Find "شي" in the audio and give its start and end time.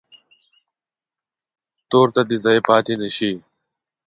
3.15-3.31